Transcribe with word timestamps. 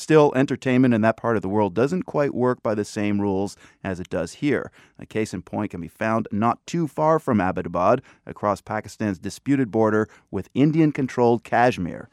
Still, 0.00 0.32
entertainment 0.34 0.94
in 0.94 1.02
that 1.02 1.18
part 1.18 1.36
of 1.36 1.42
the 1.42 1.48
world 1.50 1.74
doesn't 1.74 2.04
quite 2.04 2.32
work 2.32 2.62
by 2.62 2.74
the 2.74 2.86
same 2.86 3.20
rules 3.20 3.54
as 3.84 4.00
it 4.00 4.08
does 4.08 4.32
here. 4.32 4.72
A 4.98 5.04
case 5.04 5.34
in 5.34 5.42
point 5.42 5.72
can 5.72 5.82
be 5.82 5.88
found 5.88 6.26
not 6.32 6.66
too 6.66 6.88
far 6.88 7.18
from 7.18 7.36
Abbottabad, 7.36 8.00
across 8.24 8.62
Pakistan's 8.62 9.18
disputed 9.18 9.70
border 9.70 10.08
with 10.30 10.48
Indian 10.54 10.90
controlled 10.90 11.44
Kashmir. 11.44 12.08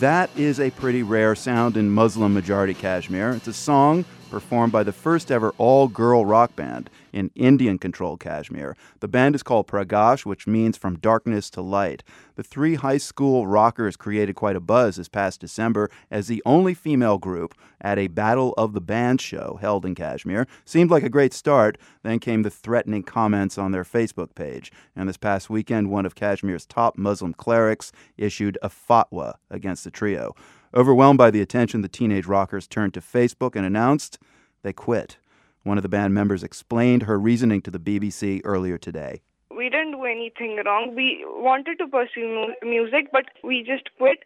That 0.00 0.28
is 0.36 0.60
a 0.60 0.70
pretty 0.72 1.02
rare 1.02 1.34
sound 1.34 1.78
in 1.78 1.88
Muslim 1.88 2.34
majority 2.34 2.74
Kashmir. 2.74 3.30
It's 3.30 3.48
a 3.48 3.54
song 3.54 4.04
performed 4.32 4.72
by 4.72 4.82
the 4.82 4.92
first 4.92 5.30
ever 5.30 5.52
all 5.58 5.86
girl 5.88 6.24
rock 6.24 6.56
band 6.56 6.88
in 7.12 7.30
Indian 7.34 7.76
controlled 7.76 8.18
Kashmir. 8.18 8.74
The 9.00 9.06
band 9.06 9.34
is 9.34 9.42
called 9.42 9.66
Praagaash, 9.66 10.24
which 10.24 10.46
means 10.46 10.78
from 10.78 10.98
darkness 10.98 11.50
to 11.50 11.60
light. 11.60 12.02
The 12.36 12.42
three 12.42 12.76
high 12.76 12.96
school 12.96 13.46
rockers 13.46 13.94
created 13.94 14.34
quite 14.34 14.56
a 14.56 14.60
buzz 14.60 14.96
this 14.96 15.06
past 15.06 15.38
December 15.38 15.90
as 16.10 16.28
the 16.28 16.42
only 16.46 16.72
female 16.72 17.18
group 17.18 17.54
at 17.82 17.98
a 17.98 18.08
Battle 18.08 18.54
of 18.56 18.72
the 18.72 18.80
Bands 18.80 19.22
show 19.22 19.58
held 19.60 19.84
in 19.84 19.94
Kashmir. 19.94 20.46
Seemed 20.64 20.90
like 20.90 21.02
a 21.02 21.10
great 21.10 21.34
start. 21.34 21.76
Then 22.02 22.18
came 22.18 22.42
the 22.42 22.50
threatening 22.50 23.02
comments 23.02 23.58
on 23.58 23.72
their 23.72 23.84
Facebook 23.84 24.34
page. 24.34 24.72
And 24.96 25.10
this 25.10 25.18
past 25.18 25.50
weekend, 25.50 25.90
one 25.90 26.06
of 26.06 26.14
Kashmir's 26.14 26.64
top 26.64 26.96
Muslim 26.96 27.34
clerics 27.34 27.92
issued 28.16 28.56
a 28.62 28.70
fatwa 28.70 29.34
against 29.50 29.84
the 29.84 29.90
trio. 29.90 30.34
Overwhelmed 30.74 31.18
by 31.18 31.30
the 31.30 31.42
attention, 31.42 31.82
the 31.82 31.88
teenage 31.88 32.24
rockers 32.24 32.66
turned 32.66 32.94
to 32.94 33.00
Facebook 33.02 33.56
and 33.56 33.66
announced 33.66 34.18
they 34.62 34.72
quit. 34.72 35.18
One 35.64 35.76
of 35.76 35.82
the 35.82 35.88
band 35.88 36.14
members 36.14 36.42
explained 36.42 37.02
her 37.02 37.18
reasoning 37.18 37.60
to 37.62 37.70
the 37.70 37.78
BBC 37.78 38.40
earlier 38.42 38.78
today. 38.78 39.20
We 39.54 39.68
didn't 39.68 39.92
do 39.92 40.04
anything 40.04 40.62
wrong. 40.64 40.94
We 40.96 41.24
wanted 41.26 41.76
to 41.78 41.86
pursue 41.86 42.54
music, 42.62 43.12
but 43.12 43.26
we 43.44 43.62
just 43.62 43.90
quit 43.98 44.20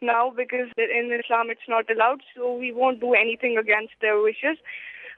now 0.00 0.30
because 0.30 0.68
in 0.78 1.10
Islam 1.24 1.50
it's 1.50 1.68
not 1.68 1.90
allowed, 1.90 2.20
so 2.36 2.54
we 2.54 2.70
won't 2.70 3.00
do 3.00 3.14
anything 3.14 3.58
against 3.58 3.94
their 4.00 4.22
wishes. 4.22 4.58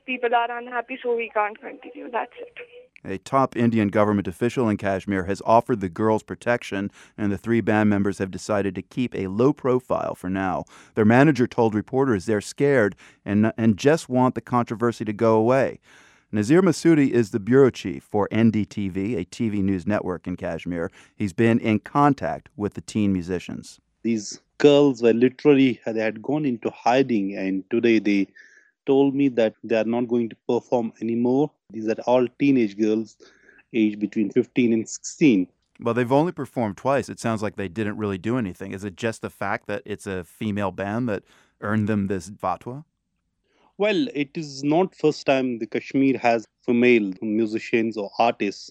People 0.07 0.35
are 0.35 0.59
unhappy, 0.59 0.99
so 1.03 1.15
we 1.15 1.31
can't 1.35 1.61
continue. 1.61 2.11
That's 2.11 2.33
it. 2.41 2.82
A 3.05 3.19
top 3.19 3.57
Indian 3.57 3.89
government 3.89 4.29
official 4.29 4.69
in 4.69 4.77
Kashmir 4.77 5.25
has 5.25 5.43
offered 5.45 5.81
the 5.81 5.89
girls 5.89 6.23
protection, 6.23 6.91
and 7.19 7.33
the 7.33 7.39
three 7.39 7.61
band 7.61 7.91
members 7.91 8.19
have 8.19 8.31
decided 8.31 8.77
to 8.77 8.83
keep 8.83 9.15
a 9.15 9.27
low 9.27 9.53
profile 9.53 10.15
for 10.15 10.31
now. 10.31 10.65
Their 10.95 11.05
manager 11.05 11.49
told 11.49 11.75
reporters 11.75 12.27
they're 12.27 12.41
scared 12.41 12.95
and, 13.25 13.53
and 13.57 13.77
just 13.77 14.09
want 14.09 14.37
the 14.37 14.41
controversy 14.41 15.05
to 15.05 15.13
go 15.13 15.35
away. 15.35 15.81
Nazir 16.31 16.63
Masoodi 16.63 17.11
is 17.11 17.31
the 17.31 17.41
bureau 17.41 17.71
chief 17.71 18.05
for 18.05 18.29
NDTV, 18.31 19.19
a 19.19 19.25
TV 19.25 19.63
news 19.63 19.87
network 19.87 20.27
in 20.27 20.37
Kashmir. 20.37 20.91
He's 21.17 21.33
been 21.33 21.59
in 21.59 21.81
contact 21.81 22.49
with 22.57 22.75
the 22.75 22.81
teen 22.81 23.13
musicians. 23.13 23.81
These 24.03 24.41
girls 24.59 25.03
were 25.03 25.13
literally, 25.13 25.81
they 25.85 26.01
had 26.01 26.23
gone 26.23 26.47
into 26.47 26.71
hiding, 26.71 27.37
and 27.37 27.69
today 27.69 27.99
they 27.99 28.29
told 28.87 29.15
me 29.15 29.29
that 29.29 29.55
they 29.65 29.77
are 29.77 29.85
not 29.85 30.09
going 30.09 30.29
to 30.29 30.37
perform 30.49 30.93
anymore. 31.01 31.51
These 31.71 31.89
are 31.89 31.97
all 32.07 32.27
teenage 32.39 32.77
girls 32.79 33.17
aged 33.73 33.99
between 33.99 34.31
15 34.31 34.73
and 34.73 34.89
16. 34.89 35.47
Well, 35.81 35.95
they've 35.95 36.13
only 36.13 36.33
performed 36.33 36.77
twice. 36.77 37.09
It 37.09 37.19
sounds 37.19 37.43
like 37.43 37.57
they 37.57 37.69
didn't 37.69 37.97
really 37.97 38.19
do 38.19 38.39
anything. 38.39 38.73
Is 38.73 38.85
it 38.85 38.97
just 38.97 39.23
the 39.23 39.31
fact 39.31 39.67
that 39.67 39.83
it's 39.85 40.07
a 40.07 40.25
female 40.25 40.71
band 40.71 41.09
that 41.09 41.25
earned 41.61 41.89
them 41.89 42.07
this 42.07 42.31
fatwa? 42.31 42.85
Well, 43.79 44.07
it 44.15 44.37
is 44.37 44.63
not 44.63 44.95
first 44.95 45.27
time 45.27 45.59
the 45.59 45.67
Kashmir 45.67 46.19
has 46.19 46.47
female 46.65 47.13
musicians 47.21 47.97
or 47.97 48.11
artists. 48.19 48.71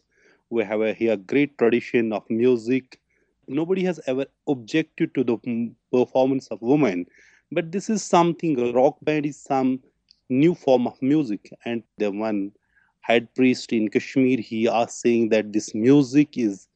We 0.50 0.64
have 0.64 0.82
a, 0.82 0.94
here 0.94 1.14
a 1.14 1.18
great 1.18 1.58
tradition 1.58 2.14
of 2.14 2.24
music. 2.30 3.00
Nobody 3.48 3.84
has 3.84 4.00
ever 4.08 4.26
objected 4.48 5.14
to 5.16 5.24
the 5.24 5.74
performance 5.92 6.48
of 6.48 6.62
women, 6.62 7.08
but 7.52 7.72
this 7.72 7.90
is 7.90 8.04
something. 8.04 8.60
A 8.60 8.72
rock 8.72 8.98
band 9.02 9.26
is 9.26 9.38
some 9.38 9.82
new 10.32 10.56
form 10.56 10.88
of 10.88 11.00
music. 11.02 11.54
And 11.66 11.84
the 11.98 12.12
one 12.12 12.52
head 13.02 13.34
priest 13.36 13.72
in 13.74 13.90
Kashmir, 13.90 14.40
he 14.40 14.68
asked 14.68 15.02
saying 15.02 15.30
that 15.30 15.54
this 15.54 15.76
music 15.76 16.38
is 16.38 16.68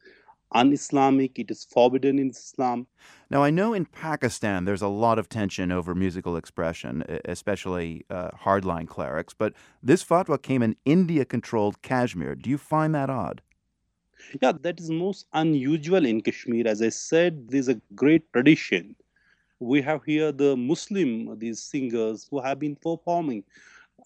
un-Islamic, 0.51 1.37
it 1.39 1.51
is 1.51 1.65
forbidden 1.65 2.19
in 2.19 2.29
Islam. 2.29 2.87
Now, 3.29 3.43
I 3.43 3.49
know 3.49 3.73
in 3.73 3.85
Pakistan 3.85 4.65
there's 4.65 4.81
a 4.81 4.87
lot 4.87 5.19
of 5.19 5.27
tension 5.27 5.71
over 5.71 5.95
musical 5.95 6.37
expression, 6.37 7.03
especially 7.25 8.05
uh, 8.09 8.29
hardline 8.43 8.87
clerics, 8.87 9.33
but 9.33 9.53
this 9.83 10.03
fatwa 10.03 10.41
came 10.41 10.61
in 10.61 10.75
India-controlled 10.85 11.81
Kashmir. 11.81 12.35
Do 12.35 12.49
you 12.49 12.57
find 12.57 12.93
that 12.95 13.09
odd? 13.09 13.41
Yeah, 14.41 14.53
that 14.61 14.79
is 14.79 14.89
most 14.89 15.27
unusual 15.33 16.05
in 16.05 16.21
Kashmir. 16.21 16.67
As 16.67 16.81
I 16.81 16.89
said, 16.89 17.49
there's 17.49 17.67
a 17.67 17.81
great 17.93 18.31
tradition 18.31 18.95
we 19.59 19.81
have 19.81 20.03
here 20.03 20.31
the 20.31 20.55
Muslim, 20.55 21.37
these 21.39 21.61
singers 21.61 22.27
who 22.29 22.41
have 22.41 22.59
been 22.59 22.75
performing 22.75 23.43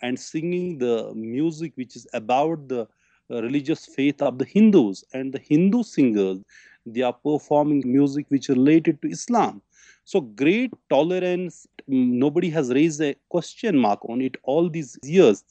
and 0.02 0.20
singing 0.20 0.78
the 0.78 1.12
music 1.14 1.74
which 1.76 1.96
is 1.96 2.08
about 2.14 2.68
the 2.68 2.88
uh, 3.32 3.42
religious 3.42 3.86
faith 3.86 4.22
of 4.22 4.38
the 4.38 4.46
Hindus. 4.46 5.04
And 5.14 5.34
the 5.34 5.40
Hindu 5.40 5.84
singers, 5.84 6.40
they 6.86 7.02
are 7.02 7.14
performing 7.14 7.84
music 7.86 8.26
which 8.30 8.50
is 8.50 8.56
related 8.56 9.02
to 9.02 9.10
Islam. 9.10 9.62
So 10.06 10.22
great 10.22 10.74
tolerance. 10.90 11.68
Nobody 11.88 12.50
has 12.52 12.70
raised 12.70 13.02
a 13.02 13.16
question 13.30 13.78
mark 13.78 14.00
on 14.10 14.22
it 14.22 14.38
all 14.44 14.70
these 14.70 14.98
years. 15.04 15.44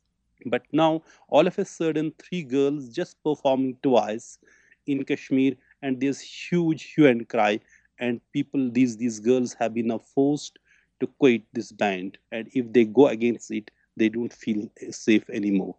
But 0.46 0.62
now, 0.72 1.02
all 1.28 1.46
of 1.46 1.58
a 1.58 1.64
sudden, 1.64 2.12
three 2.18 2.42
girls 2.42 2.88
just 2.88 3.22
performing 3.24 3.76
twice 3.82 4.38
in 4.86 5.04
Kashmir, 5.04 5.54
and 5.82 6.00
there's 6.00 6.20
huge 6.20 6.84
hue 6.94 7.06
and 7.06 7.28
cry 7.28 7.60
and 8.00 8.20
people 8.32 8.70
these 8.70 8.96
these 8.96 9.20
girls 9.20 9.54
have 9.54 9.74
been 9.74 9.98
forced 9.98 10.58
to 11.00 11.06
quit 11.18 11.42
this 11.52 11.72
band. 11.72 12.18
And 12.32 12.48
if 12.52 12.72
they 12.72 12.84
go 12.84 13.08
against 13.08 13.50
it 13.50 13.70
they 13.96 14.08
don't 14.08 14.32
feel 14.32 14.70
safe 14.90 15.28
anymore. 15.30 15.74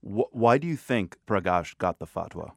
Why 0.00 0.56
do 0.56 0.66
you 0.66 0.76
think 0.76 1.16
Praagaash 1.26 1.76
got 1.76 1.98
the 1.98 2.06
fatwa? 2.06 2.52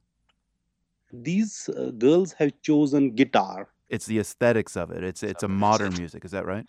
These 1.11 1.69
uh, 1.69 1.91
girls 1.91 2.33
have 2.33 2.53
chosen 2.61 3.11
guitar. 3.11 3.69
It's 3.89 4.05
the 4.05 4.19
aesthetics 4.19 4.77
of 4.77 4.91
it. 4.91 5.03
It's 5.03 5.23
it's 5.23 5.43
a 5.43 5.47
modern 5.47 5.93
music. 5.97 6.25
Is 6.25 6.31
that 6.31 6.45
right? 6.45 6.65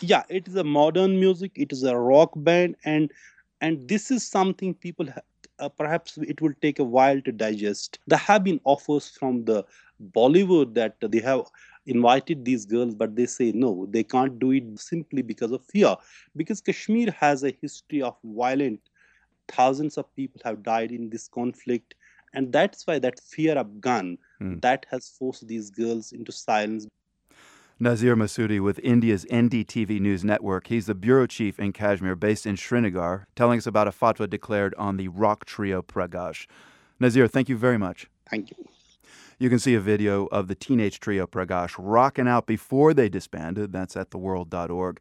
Yeah 0.00 0.24
it 0.28 0.48
is 0.48 0.56
a 0.56 0.64
modern 0.64 1.18
music. 1.20 1.52
It 1.54 1.72
is 1.72 1.84
a 1.84 1.96
rock 1.96 2.32
band. 2.36 2.76
And 2.84 3.10
and 3.60 3.88
this 3.88 4.10
is 4.10 4.26
something 4.26 4.74
people 4.74 5.06
uh, 5.60 5.68
perhaps 5.68 6.18
it 6.18 6.40
will 6.40 6.54
take 6.60 6.78
a 6.78 6.84
while 6.84 7.20
to 7.20 7.32
digest 7.32 7.98
there 8.06 8.18
have 8.18 8.42
been 8.44 8.60
offers 8.64 9.08
from 9.08 9.44
the 9.44 9.64
Bollywood 10.12 10.74
that 10.74 10.96
they 11.00 11.20
have 11.20 11.42
invited 11.86 12.44
these 12.44 12.64
girls, 12.66 12.94
but 12.94 13.16
they 13.16 13.26
say 13.26 13.52
no, 13.52 13.86
they 13.90 14.04
can't 14.04 14.38
do 14.38 14.52
it 14.52 14.78
simply 14.78 15.22
because 15.22 15.52
of 15.52 15.64
fear. 15.66 15.96
Because 16.36 16.60
Kashmir 16.60 17.10
has 17.18 17.44
a 17.44 17.56
history 17.60 18.02
of 18.02 18.16
violent, 18.24 18.80
thousands 19.48 19.98
of 19.98 20.14
people 20.14 20.40
have 20.44 20.62
died 20.62 20.92
in 20.92 21.10
this 21.10 21.28
conflict, 21.28 21.94
and 22.34 22.52
that's 22.52 22.86
why 22.86 22.98
that 22.98 23.20
fear 23.20 23.58
of 23.58 23.80
gun 23.80 24.18
mm. 24.40 24.60
that 24.62 24.86
has 24.90 25.08
forced 25.08 25.46
these 25.46 25.70
girls 25.70 26.12
into 26.12 26.32
silence. 26.32 26.86
Nazir 27.82 28.14
Masoodi 28.14 28.60
with 28.60 28.78
India's 28.80 29.24
NDTV 29.30 30.00
News 30.00 30.22
Network. 30.22 30.66
He's 30.66 30.84
the 30.84 30.94
bureau 30.94 31.26
chief 31.26 31.58
in 31.58 31.72
Kashmir, 31.72 32.14
based 32.14 32.44
in 32.44 32.58
Srinagar, 32.58 33.26
telling 33.34 33.56
us 33.56 33.66
about 33.66 33.88
a 33.88 33.90
fatwa 33.90 34.28
declared 34.28 34.74
on 34.74 34.98
the 34.98 35.08
rock 35.08 35.46
trio 35.46 35.80
Praagaash. 35.80 36.46
Nazir, 37.00 37.26
thank 37.26 37.48
you 37.48 37.56
very 37.56 37.78
much. 37.78 38.10
Thank 38.28 38.50
you. 38.50 38.56
You 39.38 39.48
can 39.48 39.58
see 39.58 39.74
a 39.74 39.80
video 39.80 40.26
of 40.26 40.48
the 40.48 40.54
teenage 40.54 41.00
trio 41.00 41.26
Praagaash 41.26 41.76
rocking 41.78 42.28
out 42.28 42.46
before 42.46 42.92
they 42.92 43.08
disbanded. 43.08 43.72
That's 43.72 43.96
at 43.96 44.10
theworld.org. 44.10 44.98